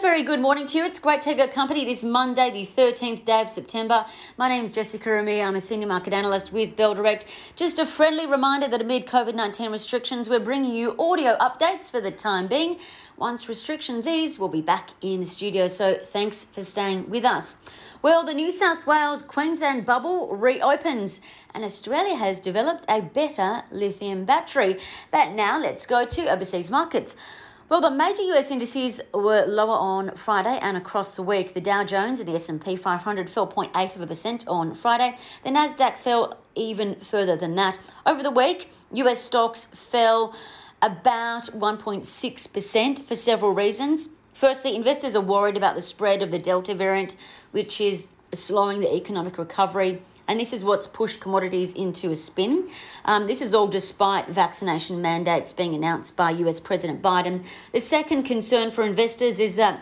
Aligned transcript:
Very 0.00 0.22
good 0.24 0.40
morning 0.40 0.66
to 0.66 0.78
you. 0.78 0.84
It's 0.84 0.98
great 0.98 1.22
to 1.22 1.30
have 1.30 1.38
your 1.38 1.48
company 1.48 1.84
this 1.84 2.04
Monday, 2.04 2.50
the 2.50 2.82
13th 2.82 3.24
day 3.24 3.40
of 3.40 3.50
September. 3.50 4.04
My 4.36 4.46
name 4.48 4.64
is 4.64 4.70
Jessica 4.70 5.18
Amir. 5.18 5.42
I'm 5.42 5.56
a 5.56 5.60
senior 5.60 5.86
market 5.86 6.12
analyst 6.12 6.52
with 6.52 6.76
Bell 6.76 6.94
Direct. 6.94 7.26
Just 7.56 7.78
a 7.78 7.86
friendly 7.86 8.26
reminder 8.26 8.68
that 8.68 8.82
amid 8.82 9.06
COVID 9.06 9.34
19 9.34 9.72
restrictions, 9.72 10.28
we're 10.28 10.38
bringing 10.38 10.74
you 10.74 10.94
audio 10.98 11.36
updates 11.38 11.90
for 11.90 12.02
the 12.02 12.10
time 12.10 12.46
being. 12.46 12.78
Once 13.16 13.48
restrictions 13.48 14.06
ease, 14.06 14.38
we'll 14.38 14.50
be 14.50 14.60
back 14.60 14.90
in 15.00 15.20
the 15.20 15.26
studio. 15.26 15.66
So 15.66 15.98
thanks 16.12 16.44
for 16.44 16.62
staying 16.62 17.08
with 17.08 17.24
us. 17.24 17.56
Well, 18.02 18.24
the 18.24 18.34
New 18.34 18.52
South 18.52 18.86
Wales 18.86 19.22
Queensland 19.22 19.86
bubble 19.86 20.36
reopens 20.36 21.22
and 21.54 21.64
Australia 21.64 22.16
has 22.16 22.38
developed 22.38 22.84
a 22.88 23.00
better 23.00 23.62
lithium 23.70 24.26
battery. 24.26 24.78
But 25.10 25.30
now 25.30 25.58
let's 25.58 25.86
go 25.86 26.04
to 26.04 26.30
overseas 26.30 26.70
markets. 26.70 27.16
Well, 27.68 27.80
the 27.80 27.90
major 27.90 28.22
US 28.34 28.52
indices 28.52 29.00
were 29.12 29.44
lower 29.44 29.74
on 29.74 30.14
Friday 30.14 30.56
and 30.62 30.76
across 30.76 31.16
the 31.16 31.24
week. 31.24 31.52
The 31.52 31.60
Dow 31.60 31.82
Jones 31.82 32.20
and 32.20 32.28
the 32.28 32.36
S&P 32.36 32.76
500 32.76 33.28
fell 33.28 33.48
0.8 33.48 33.96
of 33.96 34.02
a 34.02 34.06
percent 34.06 34.44
on 34.46 34.72
Friday. 34.72 35.18
The 35.42 35.50
Nasdaq 35.50 35.98
fell 35.98 36.38
even 36.54 36.94
further 37.00 37.36
than 37.36 37.56
that. 37.56 37.76
Over 38.06 38.22
the 38.22 38.30
week, 38.30 38.70
US 38.92 39.20
stocks 39.20 39.64
fell 39.64 40.32
about 40.80 41.46
1.6% 41.46 43.04
for 43.04 43.16
several 43.16 43.52
reasons. 43.52 44.10
Firstly, 44.32 44.76
investors 44.76 45.16
are 45.16 45.20
worried 45.20 45.56
about 45.56 45.74
the 45.74 45.82
spread 45.82 46.22
of 46.22 46.30
the 46.30 46.38
Delta 46.38 46.72
variant, 46.72 47.16
which 47.50 47.80
is 47.80 48.06
slowing 48.32 48.78
the 48.78 48.94
economic 48.94 49.38
recovery 49.38 50.00
and 50.28 50.40
this 50.40 50.52
is 50.52 50.64
what's 50.64 50.86
pushed 50.86 51.20
commodities 51.20 51.72
into 51.72 52.10
a 52.10 52.16
spin. 52.16 52.68
Um, 53.04 53.26
this 53.26 53.40
is 53.40 53.54
all 53.54 53.68
despite 53.68 54.28
vaccination 54.28 55.00
mandates 55.00 55.52
being 55.52 55.74
announced 55.74 56.16
by 56.16 56.30
US 56.30 56.60
President 56.60 57.02
Biden. 57.02 57.44
The 57.72 57.80
second 57.80 58.24
concern 58.24 58.70
for 58.70 58.84
investors 58.84 59.38
is 59.38 59.56
that 59.56 59.80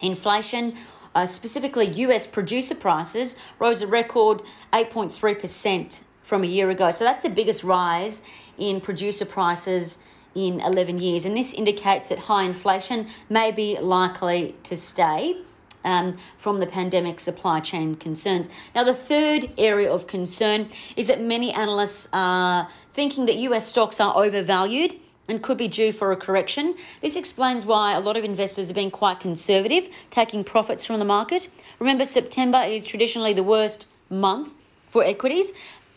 inflation. 0.00 0.76
Uh, 1.14 1.26
specifically, 1.26 1.86
US 1.86 2.26
producer 2.26 2.74
prices 2.74 3.36
rose 3.58 3.82
a 3.82 3.86
record 3.86 4.42
8.3% 4.72 6.00
from 6.22 6.44
a 6.44 6.46
year 6.46 6.70
ago. 6.70 6.90
So 6.90 7.04
that's 7.04 7.22
the 7.22 7.30
biggest 7.30 7.64
rise 7.64 8.22
in 8.58 8.80
producer 8.80 9.24
prices 9.24 9.98
in 10.34 10.60
11 10.60 11.00
years. 11.00 11.24
And 11.24 11.36
this 11.36 11.52
indicates 11.52 12.08
that 12.08 12.18
high 12.18 12.44
inflation 12.44 13.08
may 13.28 13.50
be 13.50 13.78
likely 13.78 14.54
to 14.64 14.76
stay 14.76 15.42
um, 15.84 16.16
from 16.38 16.60
the 16.60 16.66
pandemic 16.66 17.20
supply 17.20 17.60
chain 17.60 17.94
concerns. 17.94 18.48
Now, 18.74 18.84
the 18.84 18.94
third 18.94 19.52
area 19.58 19.90
of 19.90 20.06
concern 20.06 20.68
is 20.96 21.06
that 21.06 21.20
many 21.20 21.52
analysts 21.52 22.08
are 22.12 22.68
thinking 22.92 23.26
that 23.26 23.36
US 23.36 23.66
stocks 23.66 24.00
are 24.00 24.16
overvalued 24.16 24.96
and 25.28 25.42
could 25.42 25.56
be 25.56 25.68
due 25.68 25.92
for 25.92 26.10
a 26.12 26.16
correction. 26.16 26.74
This 27.00 27.16
explains 27.16 27.64
why 27.64 27.94
a 27.94 28.00
lot 28.00 28.16
of 28.16 28.24
investors 28.24 28.68
are 28.70 28.74
being 28.74 28.90
quite 28.90 29.20
conservative, 29.20 29.88
taking 30.10 30.42
profits 30.42 30.84
from 30.84 30.98
the 30.98 31.04
market. 31.04 31.48
Remember, 31.78 32.04
September 32.04 32.62
is 32.62 32.84
traditionally 32.84 33.32
the 33.32 33.44
worst 33.44 33.86
month 34.10 34.52
for 34.90 35.04
equities. 35.04 35.52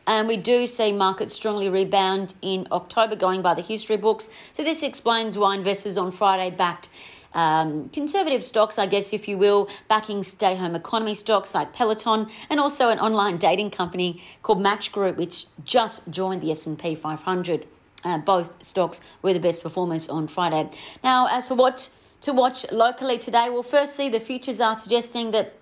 And 0.05 0.27
we 0.27 0.37
do 0.37 0.67
see 0.67 0.91
markets 0.91 1.33
strongly 1.33 1.69
rebound 1.69 2.33
in 2.41 2.67
October, 2.71 3.15
going 3.15 3.41
by 3.41 3.53
the 3.53 3.61
history 3.61 3.95
books. 3.95 4.29
So, 4.51 4.63
this 4.63 4.83
explains 4.83 5.37
why 5.37 5.55
investors 5.55 5.95
on 5.95 6.11
Friday 6.11 6.53
backed 6.53 6.89
um, 7.33 7.89
conservative 7.89 8.43
stocks, 8.43 8.77
I 8.77 8.85
guess, 8.85 9.13
if 9.13 9.27
you 9.27 9.37
will, 9.37 9.69
backing 9.89 10.23
stay 10.23 10.55
home 10.55 10.75
economy 10.75 11.15
stocks 11.15 11.53
like 11.53 11.73
Peloton 11.73 12.29
and 12.49 12.59
also 12.59 12.89
an 12.89 12.99
online 12.99 13.37
dating 13.37 13.71
company 13.71 14.21
called 14.43 14.61
Match 14.61 14.91
Group, 14.91 15.17
which 15.17 15.47
just 15.63 16.09
joined 16.09 16.41
the 16.41 16.51
S&P 16.51 16.95
500. 16.95 17.67
Uh, 18.03 18.17
both 18.19 18.63
stocks 18.63 19.01
were 19.21 19.33
the 19.33 19.39
best 19.39 19.63
performers 19.63 20.09
on 20.09 20.27
Friday. 20.27 20.69
Now, 21.03 21.27
as 21.27 21.47
for 21.47 21.55
what 21.55 21.89
to 22.21 22.33
watch 22.33 22.69
locally 22.71 23.17
today, 23.17 23.49
well, 23.49 23.63
firstly, 23.63 24.09
the 24.09 24.19
futures 24.19 24.59
are 24.59 24.75
suggesting 24.75 25.31
that 25.31 25.53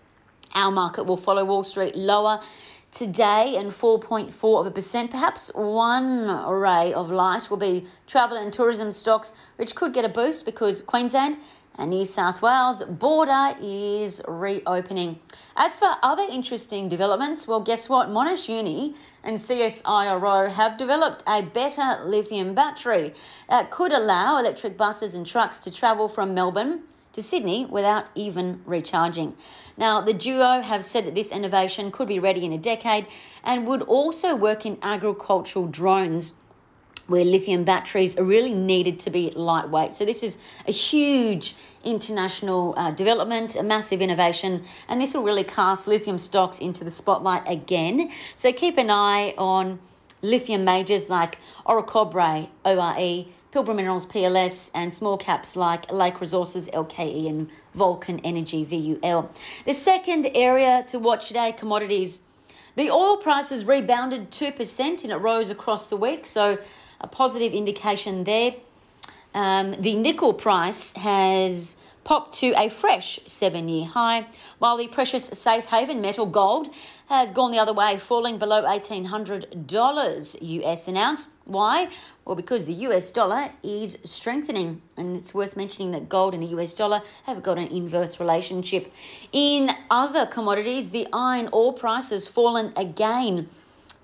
our 0.54 0.72
market 0.72 1.04
will 1.04 1.18
follow 1.18 1.46
Wall 1.46 1.64
Street 1.64 1.96
lower 1.96 2.42
today 2.92 3.56
and 3.58 3.72
4.4 3.72 4.60
of 4.60 4.66
a 4.66 4.72
percent. 4.72 5.12
Perhaps 5.12 5.50
one 5.54 6.28
ray 6.50 6.94
of 6.94 7.10
light 7.10 7.50
will 7.50 7.58
be 7.58 7.88
travel 8.06 8.38
and 8.38 8.52
tourism 8.52 8.92
stocks, 8.92 9.34
which 9.56 9.76
could 9.76 9.94
get 9.94 10.04
a 10.04 10.10
boost 10.10 10.46
because 10.46 10.82
Queensland 10.82 11.38
and 11.76 11.90
New 11.90 12.06
South 12.06 12.42
Wales 12.42 12.84
border 12.84 13.56
is 13.62 14.22
reopening. 14.28 15.20
As 15.56 15.78
for 15.78 15.96
other 16.04 16.26
interesting 16.30 16.90
developments, 16.90 17.48
well, 17.48 17.62
guess 17.62 17.88
what? 17.88 18.10
Monash 18.10 18.50
Uni 18.50 18.96
and 19.24 19.38
CSIRO 19.38 20.52
have 20.52 20.78
developed 20.78 21.24
a 21.28 21.42
better 21.42 22.04
lithium 22.04 22.54
battery 22.54 23.14
that 23.50 23.72
could 23.72 23.94
allow 23.94 24.38
electric 24.38 24.78
buses 24.78 25.16
and 25.16 25.26
trucks 25.26 25.60
to 25.60 25.72
travel 25.72 26.08
from 26.08 26.34
Melbourne 26.34 26.82
to 27.14 27.22
Sydney 27.22 27.66
without 27.66 28.06
even 28.16 28.62
recharging. 28.66 29.36
Now, 29.78 30.02
the 30.02 30.14
duo 30.14 30.62
have 30.62 30.84
said 30.84 31.06
that 31.06 31.16
this 31.16 31.32
innovation 31.32 31.92
could 31.92 32.08
be 32.08 32.20
ready 32.20 32.46
in 32.46 32.54
a 32.54 32.58
decade 32.58 33.08
and 33.44 33.68
would 33.68 33.82
also 33.82 34.36
work 34.36 34.66
in 34.66 34.78
agricultural 34.82 35.68
drones 35.68 36.34
where 37.12 37.24
lithium 37.24 37.64
batteries 37.64 38.18
are 38.18 38.24
really 38.24 38.54
needed 38.54 39.00
to 39.02 39.10
be 39.10 39.32
lightweight. 39.36 39.94
So, 39.94 40.06
this 40.06 40.24
is 40.24 40.38
a 40.68 40.72
huge 40.72 41.56
international 41.84 42.74
uh, 42.78 42.92
development, 42.92 43.56
a 43.56 43.64
massive 43.64 44.02
innovation, 44.02 44.64
and 44.88 45.00
this 45.00 45.14
will 45.14 45.24
really 45.24 45.44
cast 45.44 45.88
lithium 45.88 46.18
stocks 46.18 46.60
into 46.60 46.84
the 46.84 46.92
spotlight 46.92 47.44
again. 47.46 48.12
So, 48.36 48.52
keep 48.52 48.78
an 48.78 48.90
eye 48.90 49.36
on 49.38 49.80
lithium 50.22 50.64
majors 50.64 51.10
like 51.10 51.38
Orocobre, 51.66 52.48
ORE, 52.66 53.26
Pilbara 53.54 53.76
Minerals, 53.76 54.06
PLS, 54.06 54.72
and 54.74 54.94
small 54.94 55.18
caps 55.18 55.56
like 55.58 55.92
Lake 55.92 56.22
Resources, 56.22 56.68
LKE, 56.68 57.30
and 57.30 57.50
Vulcan 57.76 58.20
Energy, 58.20 58.64
VUL. 58.64 59.30
The 59.66 59.74
second 59.74 60.28
area 60.34 60.86
to 60.88 61.00
watch 61.00 61.28
today 61.28 61.52
commodities. 61.52 62.22
The 62.78 62.90
oil 62.90 63.18
prices 63.18 63.66
rebounded 63.66 64.32
2% 64.32 64.80
and 64.80 65.12
it 65.12 65.18
rose 65.18 65.50
across 65.50 65.90
the 65.90 65.98
week, 65.98 66.26
so 66.26 66.58
a 67.02 67.08
positive 67.08 67.54
indication 67.54 68.24
there. 68.24 68.54
Um, 69.34 69.82
the 69.82 69.96
nickel 69.96 70.34
price 70.34 70.94
has 70.94 71.76
popped 72.04 72.34
to 72.40 72.52
a 72.58 72.70
fresh 72.70 73.20
seven 73.28 73.70
year 73.70 73.86
high, 73.86 74.26
while 74.60 74.78
the 74.78 74.88
precious 74.88 75.26
safe 75.26 75.66
haven 75.66 76.02
metal 76.02 76.26
gold 76.26 76.74
has 77.08 77.32
gone 77.32 77.52
the 77.52 77.60
other 77.60 77.74
way, 77.74 77.98
falling 77.98 78.38
below 78.38 78.64
$1,800 78.64 80.38
US 80.42 80.88
an 80.88 80.98
ounce. 80.98 81.28
Why? 81.46 81.90
Well, 82.26 82.36
because 82.36 82.66
the 82.66 82.74
US 82.74 83.12
dollar 83.12 83.52
is 83.64 83.98
strengthening, 84.04 84.82
and 84.98 85.18
it's 85.18 85.34
worth 85.34 85.56
mentioning 85.56 85.92
that 85.92 86.10
gold 86.10 86.34
and 86.34 86.42
the 86.42 86.48
US 86.60 86.74
dollar 86.74 87.02
have 87.26 87.44
got 87.44 87.58
an 87.58 87.68
inverse 87.68 88.20
relationship. 88.20 88.92
In 89.32 89.72
other 89.90 90.26
commodities, 90.26 90.90
the 90.90 91.08
iron 91.14 91.50
ore 91.52 91.74
price 91.74 92.10
has 92.10 92.28
fallen 92.28 92.74
again. 92.76 93.50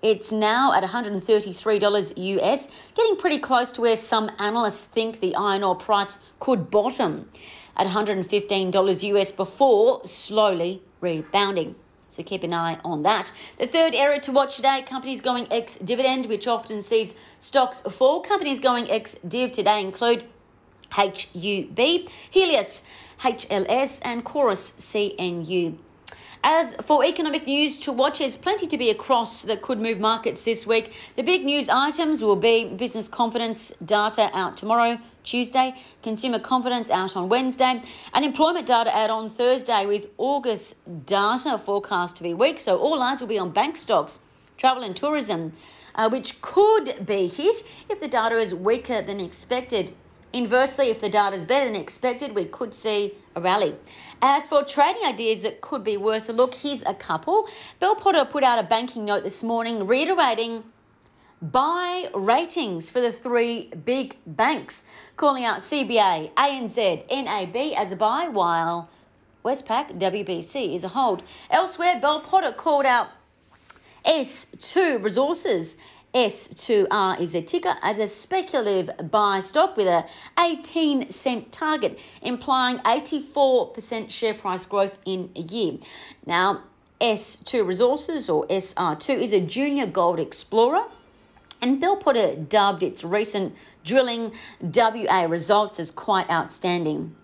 It's 0.03 0.31
now 0.31 0.73
at 0.73 0.83
$133 0.83 2.13
US, 2.15 2.69
getting 2.95 3.15
pretty 3.15 3.39
close 3.39 3.71
to 3.73 3.81
where 3.81 3.95
some 3.95 4.29
analysts 4.37 4.81
think 4.81 5.19
the 5.19 5.35
iron 5.35 5.63
ore 5.63 5.75
price 5.75 6.19
could 6.39 6.69
bottom 6.69 7.29
at 7.75 7.87
$115 7.87 9.03
US 9.03 9.31
before 9.31 10.05
slowly 10.05 10.83
rebounding. 11.01 11.75
So 12.11 12.21
keep 12.21 12.43
an 12.43 12.53
eye 12.53 12.79
on 12.83 13.03
that. 13.03 13.31
The 13.59 13.67
third 13.67 13.95
area 13.95 14.19
to 14.21 14.31
watch 14.31 14.55
today 14.55 14.83
companies 14.87 15.21
going 15.21 15.47
ex 15.51 15.77
dividend, 15.77 16.27
which 16.27 16.47
often 16.47 16.81
sees 16.81 17.15
stocks 17.39 17.81
fall. 17.81 18.21
Companies 18.21 18.59
going 18.59 18.89
ex 18.89 19.15
div 19.27 19.51
today 19.51 19.81
include 19.81 20.23
HUB, 20.91 21.75
Healius, 22.33 22.83
HLS, 23.19 23.99
and 24.03 24.23
Chorus 24.23 24.73
CNU. 24.79 25.77
As 26.43 26.75
for 26.83 27.03
economic 27.03 27.47
news 27.47 27.79
to 27.79 27.91
watch, 27.91 28.19
there's 28.19 28.37
plenty 28.37 28.67
to 28.67 28.77
be 28.77 28.89
across 28.89 29.41
that 29.41 29.61
could 29.61 29.79
move 29.79 29.99
markets 29.99 30.43
this 30.43 30.67
week. 30.67 30.93
The 31.15 31.23
big 31.23 31.43
news 31.43 31.67
items 31.67 32.21
will 32.21 32.35
be 32.35 32.65
business 32.65 33.07
confidence 33.07 33.73
data 33.83 34.29
out 34.33 34.55
tomorrow, 34.55 34.99
Tuesday, 35.23 35.75
consumer 36.03 36.39
confidence 36.39 36.89
out 36.89 37.17
on 37.17 37.27
Wednesday, 37.27 37.81
and 38.13 38.23
employment 38.23 38.67
data 38.67 38.95
out 38.95 39.09
on 39.09 39.29
Thursday, 39.29 39.85
with 39.85 40.09
August 40.17 40.75
data 41.05 41.59
forecast 41.65 42.17
to 42.17 42.23
be 42.23 42.33
weak. 42.33 42.59
So 42.59 42.77
all 42.77 43.01
eyes 43.01 43.19
will 43.19 43.27
be 43.27 43.39
on 43.39 43.51
bank 43.51 43.75
stocks, 43.75 44.19
travel 44.57 44.83
and 44.83 44.95
tourism, 44.95 45.53
uh, 45.95 46.09
which 46.09 46.39
could 46.41 47.05
be 47.05 47.27
hit 47.27 47.57
if 47.89 47.99
the 47.99 48.07
data 48.07 48.37
is 48.39 48.53
weaker 48.53 49.01
than 49.01 49.19
expected. 49.19 49.95
Inversely, 50.37 50.89
if 50.89 51.01
the 51.01 51.09
data 51.09 51.35
is 51.35 51.45
better 51.45 51.65
than 51.65 51.75
expected, 51.75 52.35
we 52.35 52.45
could 52.45 52.71
see 52.71 53.15
a 53.35 53.41
rally. 53.41 53.75
As 54.21 54.45
for 54.45 54.63
trading 54.63 55.01
ideas 55.03 55.41
that 55.41 55.61
could 55.61 55.83
be 55.83 55.97
worth 55.97 56.29
a 56.29 56.31
look, 56.31 56.53
here's 56.53 56.83
a 56.83 56.93
couple. 56.93 57.47
Bell 57.79 57.95
Potter 57.95 58.23
put 58.23 58.43
out 58.43 58.59
a 58.59 58.67
banking 58.67 59.03
note 59.03 59.23
this 59.23 59.41
morning 59.41 59.87
reiterating 59.87 60.63
buy 61.41 62.11
ratings 62.13 62.87
for 62.87 63.01
the 63.01 63.11
three 63.11 63.71
big 63.83 64.15
banks, 64.27 64.83
calling 65.15 65.43
out 65.43 65.61
CBA, 65.61 66.31
ANZ, 66.35 67.09
NAB 67.09 67.73
as 67.75 67.91
a 67.91 67.95
buy, 67.95 68.27
while 68.27 68.91
Westpac, 69.43 69.97
WBC 69.97 70.75
is 70.75 70.83
a 70.83 70.89
hold. 70.89 71.23
Elsewhere, 71.49 71.99
Bell 71.99 72.19
Potter 72.19 72.51
called 72.51 72.85
out 72.85 73.07
S2 74.05 75.03
Resources 75.03 75.77
S2R 76.13 77.19
is 77.19 77.35
a 77.35 77.41
ticker 77.41 77.75
as 77.81 77.99
a 77.99 78.07
speculative 78.07 79.11
buy 79.11 79.39
stock 79.41 79.77
with 79.77 79.87
a 79.87 80.05
18 80.39 81.11
cent 81.11 81.51
target, 81.51 81.99
implying 82.21 82.79
84% 82.79 84.09
share 84.09 84.33
price 84.33 84.65
growth 84.65 84.97
in 85.05 85.29
a 85.35 85.41
year. 85.41 85.77
Now, 86.25 86.63
S2 87.01 87.67
Resources 87.67 88.29
or 88.29 88.47
SR2 88.47 89.09
is 89.21 89.31
a 89.31 89.41
junior 89.41 89.85
gold 89.85 90.19
explorer, 90.19 90.85
and 91.61 91.79
Bell 91.79 91.97
Potter 91.97 92.35
dubbed 92.35 92.83
its 92.83 93.03
recent 93.03 93.53
drilling 93.87 94.33
WA 94.61 95.25
results 95.27 95.79
is 95.79 95.89
quite 95.89 96.29
outstanding. 96.29 97.15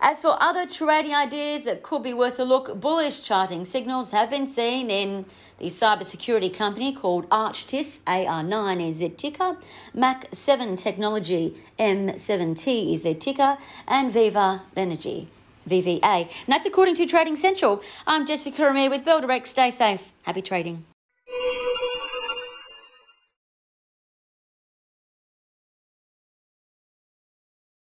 As 0.00 0.20
for 0.20 0.36
other 0.42 0.66
trading 0.66 1.14
ideas 1.14 1.64
that 1.64 1.82
could 1.82 2.02
be 2.02 2.12
worth 2.12 2.38
a 2.38 2.44
look, 2.44 2.80
bullish 2.80 3.22
charting 3.22 3.64
signals 3.64 4.10
have 4.10 4.28
been 4.28 4.46
seen 4.46 4.90
in 4.90 5.24
the 5.58 5.66
cybersecurity 5.66 6.52
company 6.52 6.94
called 6.94 7.28
ArchTIS, 7.30 8.00
AR9 8.06 8.88
is 8.88 8.98
their 8.98 9.08
ticker, 9.08 9.56
Mach7 9.94 10.76
Technology, 10.76 11.56
M7T 11.78 12.92
is 12.92 13.02
their 13.02 13.14
ticker, 13.14 13.56
and 13.88 14.12
Viva 14.12 14.62
Energy, 14.76 15.28
VVA. 15.68 16.02
And 16.02 16.28
that's 16.46 16.66
according 16.66 16.96
to 16.96 17.06
Trading 17.06 17.36
Central. 17.36 17.82
I'm 18.06 18.26
Jessica 18.26 18.68
Amir 18.68 18.90
with 18.90 19.04
Bell 19.04 19.22
Direct. 19.22 19.46
Stay 19.46 19.70
safe. 19.70 20.12
Happy 20.24 20.42
trading. 20.42 20.84